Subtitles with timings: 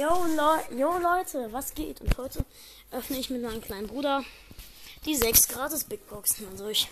[0.00, 2.00] Yo, Le Yo Leute, was geht?
[2.00, 2.42] Und heute
[2.90, 4.24] öffne ich mit meinem kleinen Bruder
[5.04, 6.48] die sechs gratis Big Boxen.
[6.48, 6.88] Also ich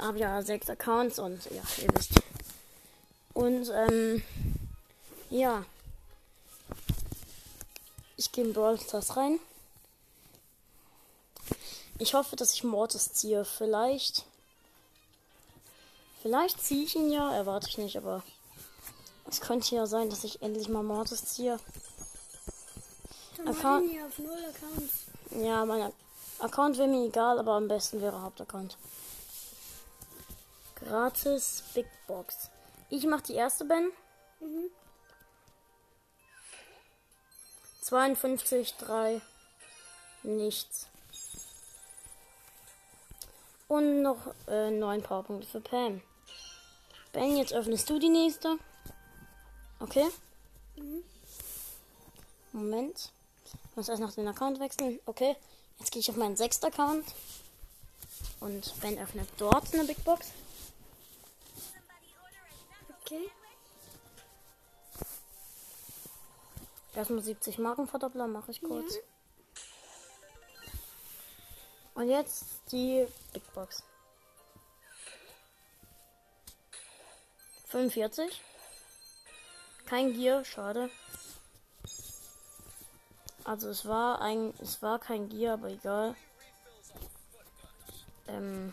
[0.00, 2.10] habe ja sechs Accounts und ja, ihr wisst.
[3.34, 4.24] Und ähm,
[5.30, 5.64] ja.
[8.16, 9.38] Ich gehe in Brawl Stars rein.
[12.00, 13.44] Ich hoffe, dass ich Mortis ziehe.
[13.44, 14.24] Vielleicht.
[16.20, 18.24] Vielleicht ziehe ich ihn ja, erwarte ich nicht, aber
[19.30, 21.60] es könnte ja sein, dass ich endlich mal Mortis ziehe.
[23.40, 23.90] Account.
[24.06, 25.06] auf null Accounts.
[25.30, 25.92] Ja, mein
[26.38, 28.76] Account wäre mir egal, aber am besten wäre Hauptaccount.
[30.76, 32.50] Gratis Big Box.
[32.90, 33.90] Ich mache die erste Ben.
[34.40, 34.70] Mhm.
[37.82, 39.20] 52, 3,
[40.22, 40.88] nichts.
[43.68, 46.00] Und noch äh, 9 Powerpunkte für Pam.
[47.12, 48.58] Ben, jetzt öffnest du die nächste.
[49.80, 50.06] Okay?
[50.76, 51.04] Mhm.
[52.52, 53.12] Moment.
[53.70, 55.00] Ich muss erst noch den Account wechseln.
[55.06, 55.36] Okay.
[55.78, 57.04] Jetzt gehe ich auf meinen sechsten Account.
[58.40, 60.32] Und Ben öffnet dort eine Big Box.
[63.02, 63.30] Okay.
[66.94, 68.94] Erstmal 70 Marken verdoppeln, mache ich kurz.
[68.94, 69.00] Ja.
[71.94, 73.82] Und jetzt die Big Box.
[77.68, 78.40] 45.
[79.86, 80.90] Kein Gear, schade.
[83.44, 86.16] Also es war ein, es war kein Gear, aber egal.
[88.26, 88.72] Ähm,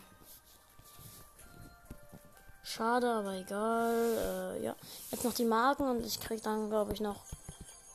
[2.64, 4.56] schade, aber egal.
[4.56, 4.76] Äh, ja,
[5.10, 7.20] jetzt noch die Marken und ich krieg dann, glaube ich, noch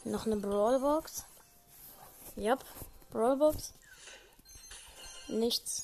[0.08, 1.25] noch eine Brawlbox.
[2.38, 2.64] Yep,
[3.12, 3.73] Brawlbox.
[5.28, 5.84] Nichts.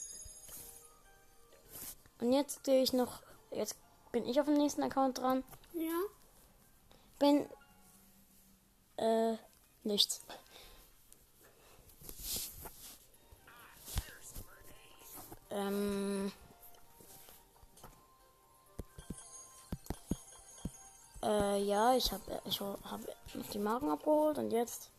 [2.22, 3.22] Und jetzt gehe ich noch.
[3.52, 3.76] Jetzt
[4.12, 5.44] bin ich auf dem nächsten Account dran.
[5.74, 6.00] Ja.
[7.20, 7.50] Bin.
[8.98, 9.36] Äh,
[9.84, 10.22] nichts.
[15.54, 16.32] Ähm.
[21.22, 23.00] Äh, ja, ich habe ich hab
[23.54, 24.90] die Marken abgeholt und jetzt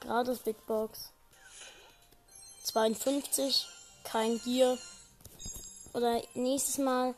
[0.00, 1.12] gratis Big Box.
[2.64, 3.68] 52,
[4.04, 4.76] kein Gear.
[5.94, 7.14] Oder nächstes Mal,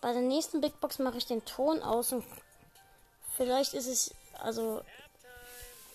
[0.00, 2.24] bei der nächsten Big Box mache ich den Ton aus und
[3.36, 4.82] vielleicht ist es, also,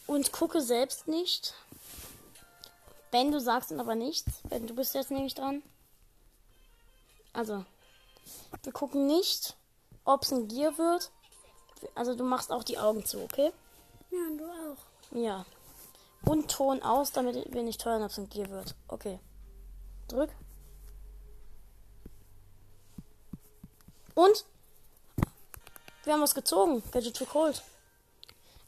[0.08, 1.54] und gucke selbst nicht.
[3.12, 4.32] Ben, du sagst dann aber nichts.
[4.44, 5.62] Ben, du bist jetzt nämlich dran.
[7.38, 7.64] Also,
[8.64, 9.56] wir gucken nicht,
[10.06, 11.12] ob es ein Gear wird.
[11.94, 13.54] Also du machst auch die Augen zu, okay?
[14.10, 14.78] Ja, und du auch.
[15.12, 15.46] Ja.
[16.26, 18.74] Und Ton aus, damit wir nicht hören, ob es ein Gear wird.
[18.88, 19.20] Okay.
[20.08, 20.32] Drück.
[24.16, 24.46] Und?
[26.06, 26.82] Wir haben was gezogen.
[26.92, 27.62] Gadget to Cold.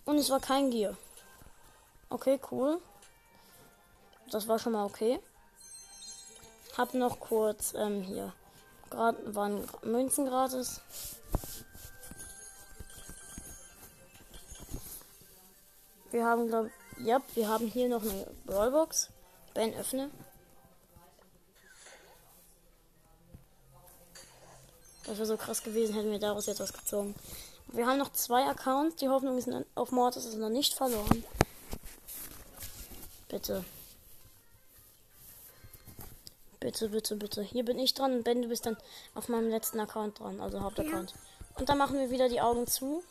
[0.05, 0.95] Und es war kein Gear.
[2.11, 2.79] Okay, cool.
[4.29, 5.19] Das war schon mal okay.
[6.77, 8.31] Hab noch kurz ähm, hier.
[8.91, 10.81] Waren Münzen gratis.
[16.11, 19.09] Wir haben, glaube ja, wir haben hier noch eine Brawlbox.
[19.53, 20.09] Ben, öffne.
[25.05, 27.15] Das wäre so krass gewesen, hätten wir daraus jetzt was gezogen.
[27.67, 28.97] Wir haben noch zwei Accounts.
[28.97, 31.23] Die Hoffnung ist auf Mortis ist noch nicht verloren.
[33.27, 33.63] Bitte.
[36.69, 37.41] Bitte, bitte, bitte.
[37.41, 38.77] Hier bin ich dran und Ben, du bist dann
[39.15, 41.09] auf meinem letzten Account dran, also Hauptaccount.
[41.09, 41.17] Ja.
[41.57, 43.03] Und dann machen wir wieder die Augen zu.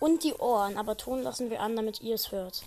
[0.00, 2.64] Und die Ohren, aber Ton lassen wir an, damit ihr es hört.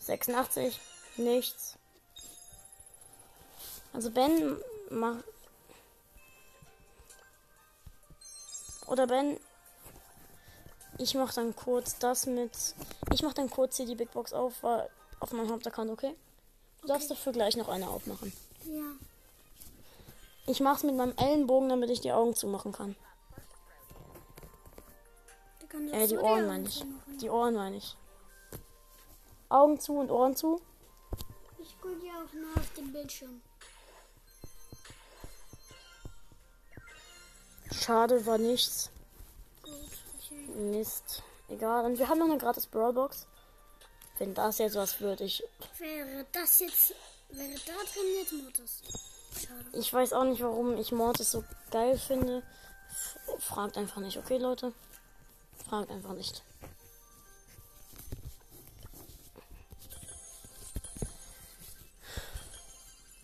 [0.00, 0.80] 86,
[1.18, 1.78] nichts.
[3.92, 4.56] Also Ben
[4.90, 5.22] macht.
[8.88, 9.38] Oder Ben.
[10.98, 12.74] Ich mach dann kurz das mit.
[13.12, 14.64] Ich mach dann kurz hier die Big Box auf,
[15.20, 16.14] auf meinem Hauptaccount, okay?
[16.78, 16.88] Du okay.
[16.88, 18.32] darfst dafür gleich noch eine aufmachen.
[18.64, 18.92] Ja.
[20.46, 22.96] Ich mach's mit meinem Ellenbogen, damit ich die Augen zumachen kann.
[25.92, 26.84] Äh, die Ohren meine ich.
[27.20, 27.96] Die Ohren meine ich.
[29.48, 30.60] Augen zu und Ohren zu.
[31.58, 33.40] Ich gucke ja auch nur auf den Bildschirm.
[37.72, 38.90] Schade, war nichts.
[39.62, 40.56] Gut.
[40.56, 41.22] Mist.
[41.48, 41.84] Egal.
[41.84, 43.26] Und wir haben noch eine gratis Brawlbox.
[44.18, 45.42] Wenn das jetzt was wird, ich.
[45.78, 46.94] Wäre das jetzt.
[47.30, 48.82] Wäre da drin jetzt Mortis?
[49.32, 49.78] Schade.
[49.78, 52.42] Ich weiß auch nicht, warum ich Mortis so geil finde.
[53.38, 54.72] Fragt einfach nicht, okay, Leute?
[55.68, 56.42] Fragt einfach nicht.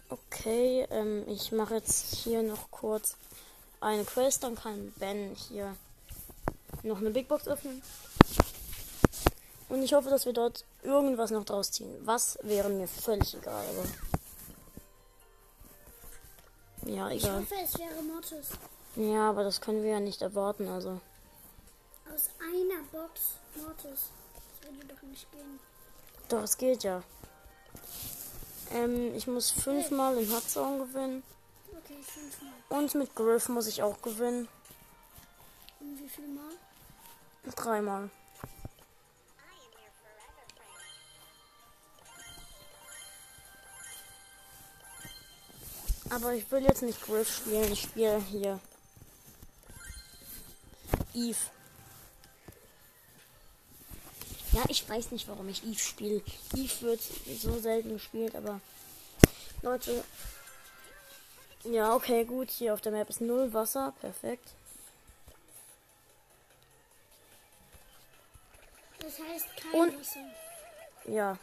[0.09, 3.17] Okay, ähm, ich mache jetzt hier noch kurz
[3.81, 5.75] eine Quest, dann kann Ben hier
[6.83, 7.83] noch eine Big Box öffnen.
[9.75, 11.93] Und ich hoffe, dass wir dort irgendwas noch draus ziehen.
[12.07, 13.85] Was wäre mir völlig egal, aber.
[16.89, 17.41] Ja, Ich egal.
[17.41, 18.51] hoffe, es wäre Mortis.
[18.95, 21.01] Ja, aber das können wir ja nicht erwarten, also.
[22.09, 24.11] Aus einer Box Mortis.
[24.63, 25.59] Das würde doch nicht gehen.
[26.29, 27.03] Doch, es geht ja.
[28.71, 31.25] Ähm, ich muss fünfmal in Hotzone gewinnen.
[31.73, 32.53] Okay, fünfmal.
[32.69, 34.47] Und mit Griff muss ich auch gewinnen.
[35.81, 36.53] Und wie viel Mal?
[37.57, 38.09] Dreimal.
[46.11, 48.61] Aber ich will jetzt nicht Griff spielen, ich spiele hier.
[51.15, 51.39] Eve.
[54.53, 56.23] Ja, ich weiß nicht, warum ich Eve spiele.
[56.55, 57.01] Eve wird
[57.41, 58.61] so selten gespielt, aber
[59.63, 60.05] Leute.
[61.65, 62.51] Ja, okay, gut.
[62.51, 63.95] Hier auf der Map ist null Wasser.
[64.01, 64.51] Perfekt.
[69.01, 70.21] Das heißt kein Und- Wasser.
[71.07, 71.39] Ja.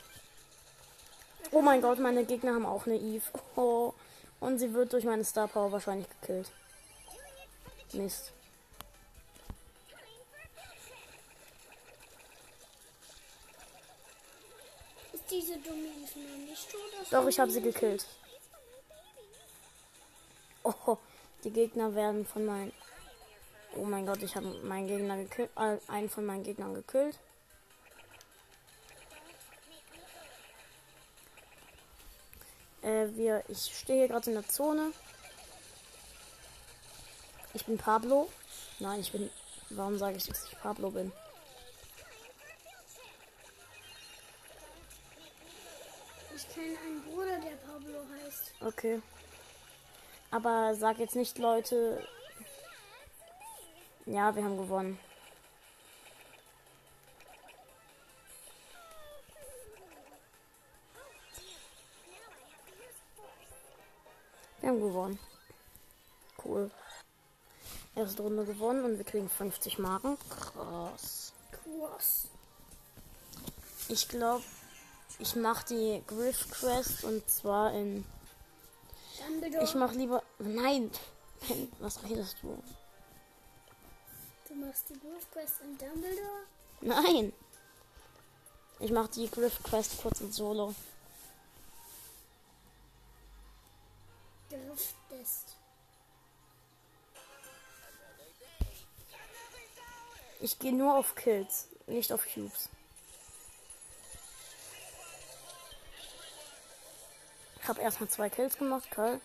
[1.52, 3.24] Oh mein Gott, meine Gegner haben auch eine Eve.
[3.56, 3.94] Oh.
[4.42, 6.52] Und sie wird durch meine Star Power wahrscheinlich gekillt.
[7.94, 8.34] Mist.
[15.14, 15.90] Ist diese dumme
[16.48, 16.82] nicht tot?
[17.12, 18.06] Doch, ich habe sie gekillt.
[20.64, 20.98] Oh,
[21.44, 22.74] die Gegner werden von meinen.
[23.76, 25.52] Oh mein Gott, ich habe meinen Gegner gekillt.
[25.56, 27.20] Äh, einen von meinen Gegnern gekillt.
[33.22, 34.92] Wir, ich stehe hier gerade in der Zone.
[37.54, 38.30] Ich bin Pablo.
[38.80, 39.30] Nein, ich bin.
[39.70, 41.12] Warum sage ich, dass ich Pablo bin?
[46.36, 48.54] Ich kenne einen Bruder, der Pablo heißt.
[48.62, 49.02] Okay.
[50.32, 52.06] Aber sag jetzt nicht, Leute.
[54.06, 55.00] Ja, wir haben gewonnen.
[64.62, 65.20] Wir haben gewonnen.
[66.44, 66.72] Cool.
[67.96, 70.18] Erste Runde gewonnen und wir kriegen 50 Marken.
[70.30, 71.34] Krass.
[71.52, 72.28] Cross.
[73.90, 74.44] Ich glaube,
[75.20, 78.06] ich mache die Griff Quest und zwar in
[79.20, 79.64] Dumbledore.
[79.64, 80.24] Ich mach lieber.
[80.40, 80.90] Nein!
[81.80, 82.62] Was redest du?
[84.52, 86.46] du machst die Wolf Quest in Dumbledore?
[86.82, 87.34] Nein!
[88.80, 90.74] Ich mach die Griff Quest kurz in Solo.
[94.52, 95.56] Griftest.
[100.42, 102.68] Ich gehe nur auf Kills, nicht auf Cubes.
[107.62, 109.22] Ich habe erstmal zwei Kills gemacht, Karl.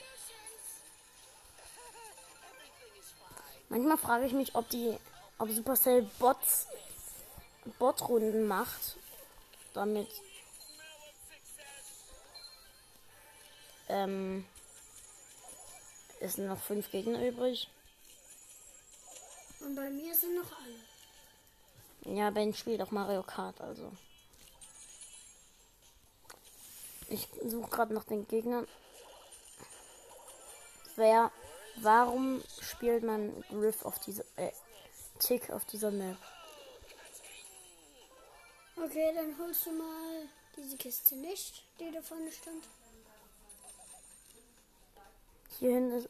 [3.68, 4.96] Manchmal frage ich mich, ob die,
[5.38, 6.68] ob Supercell Bots,
[7.80, 8.96] Botrunden macht,
[9.74, 10.08] damit
[13.88, 14.46] ähm,
[16.26, 17.68] es sind noch fünf Gegner übrig.
[19.60, 22.16] Und bei mir sind noch alle.
[22.16, 23.90] Ja, Ben spielt auch Mario Kart, also.
[27.08, 28.66] Ich suche gerade nach den Gegnern.
[30.96, 31.30] Wer,
[31.76, 34.50] warum spielt man Griff auf dieser, äh,
[35.20, 36.16] Tick auf dieser Map?
[38.76, 42.64] Okay, dann holst du mal diese Kiste nicht, die da vorne stand.
[45.58, 46.08] Hier hinten ist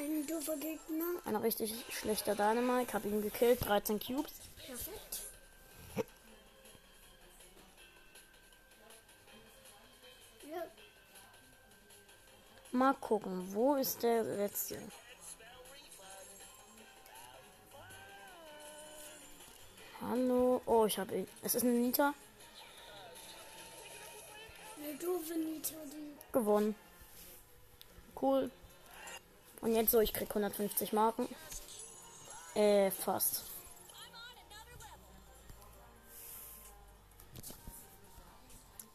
[0.00, 1.04] Ein doofer Gegner.
[1.26, 2.86] ein richtig schlechter Dynamite.
[2.88, 4.32] Ich habe ihn gekillt, 13 Cubes.
[4.56, 5.20] Perfekt.
[10.50, 10.62] Ja,
[12.72, 14.78] Mal gucken, wo ist der letzte?
[20.00, 20.62] Hallo.
[20.64, 21.28] Oh, ich habe ihn.
[21.42, 22.14] Es ist eine Nita.
[24.82, 26.32] eine doofe Nita, die.
[26.32, 26.74] Gewonnen.
[28.18, 28.50] Cool.
[29.60, 31.28] Und jetzt so, ich krieg 150 Marken.
[32.54, 33.44] Äh, fast.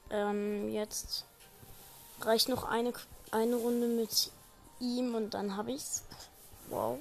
[0.10, 1.26] Ähm, jetzt
[2.22, 2.94] reicht noch eine,
[3.32, 4.32] eine Runde mit
[4.80, 6.04] ihm und dann habe ich's.
[6.70, 7.00] Wow.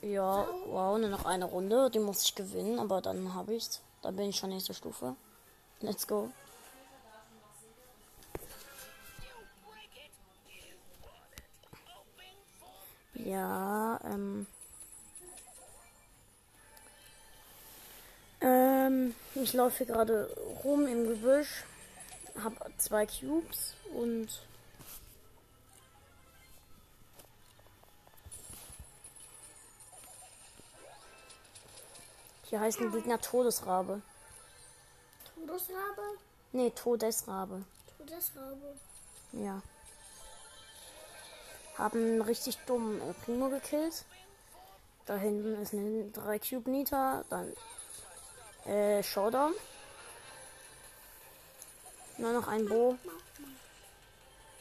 [0.00, 1.90] Ja, wow, nur noch eine Runde.
[1.90, 3.80] Die muss ich gewinnen, aber dann habe ich's.
[4.02, 5.16] Dann bin ich schon nächste Stufe.
[5.80, 6.30] Let's go.
[13.18, 14.46] Ja, ähm.
[18.40, 20.32] Ähm, ich laufe hier gerade
[20.62, 21.64] rum im Gebüsch.
[22.42, 24.28] Hab zwei Cubes und.
[32.44, 34.00] Hier heißt ein Gegner Todesrabe.
[35.34, 36.02] Todesrabe?
[36.52, 37.64] Nee, Todesrabe.
[37.98, 38.74] Todesrabe.
[39.32, 39.60] Ja.
[41.78, 44.04] Haben richtig dummen äh, Primo gekillt.
[45.06, 47.24] Da hinten ist ein 3 Cube Nita.
[47.30, 47.54] Dann
[48.66, 49.54] äh, Showdown.
[52.18, 52.98] Nur noch ein Bo.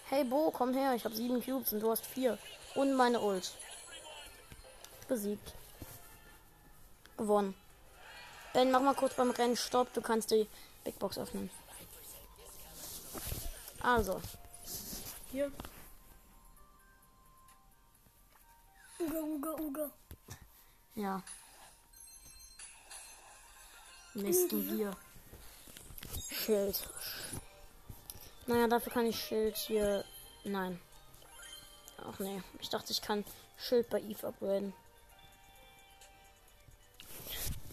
[0.10, 0.94] Hey Bo, komm her.
[0.94, 2.38] Ich habe sieben Cubes und du hast vier.
[2.76, 3.52] Und meine Ult.
[5.08, 5.54] Besiegt.
[7.18, 7.56] Gewonnen.
[8.54, 9.92] Ben, mach mal kurz beim Rennen Stopp.
[9.94, 10.48] Du kannst die
[10.84, 11.50] Big Box öffnen.
[13.82, 14.22] Also.
[15.32, 15.52] Hier.
[19.00, 19.92] Uga, uga, uga.
[20.96, 21.22] Ja.
[24.13, 24.96] Nächsten hier.
[26.32, 26.89] Schild.
[28.48, 30.04] Naja, dafür kann ich Schild hier.
[30.44, 30.80] Nein.
[31.98, 32.42] Ach nee.
[32.60, 33.24] Ich dachte, ich kann
[33.58, 34.74] Schild bei Eve upgraden.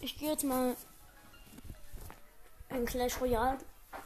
[0.01, 0.75] Ich gehe jetzt mal
[2.69, 3.57] in Clash Royale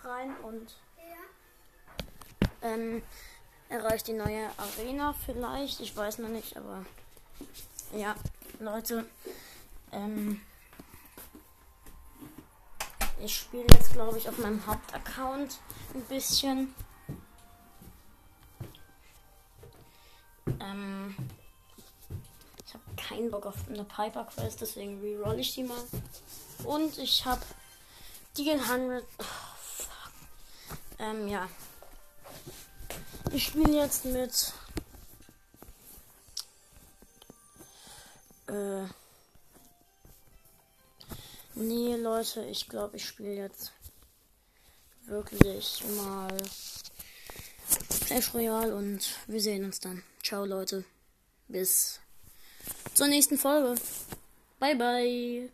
[0.04, 2.70] rein und Ja.
[2.70, 3.04] ähm,
[3.68, 5.82] erreicht die neue Arena vielleicht.
[5.82, 6.86] Ich weiß noch nicht, aber
[7.94, 8.16] ja,
[8.60, 9.06] Leute.
[9.92, 10.42] Ähm,
[13.22, 15.60] ich spiele jetzt, glaube ich, auf meinem Hauptaccount
[15.94, 16.74] ein bisschen.
[20.60, 21.16] Ähm,
[22.66, 25.84] ich habe keinen Bock auf eine Piper Quest, deswegen reroll ich die mal.
[26.64, 27.42] Und ich habe
[28.38, 29.04] die 100.
[29.18, 29.24] Oh,
[29.64, 30.12] fuck.
[31.00, 31.48] Ähm, ja.
[33.32, 34.54] Ich spiele jetzt mit.
[38.50, 38.88] Äh.
[41.56, 43.74] Nee, Leute, ich glaube, ich spiele jetzt
[45.06, 46.38] wirklich mal
[48.06, 50.04] Clash Royale und wir sehen uns dann.
[50.24, 50.86] Ciao, Leute.
[51.48, 52.00] Bis
[52.94, 53.76] zur nächsten Folge.
[54.60, 55.50] Bye, bye.